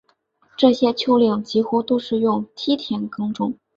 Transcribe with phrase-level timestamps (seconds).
[0.57, 3.59] 这些丘陵几乎都是用梯田耕种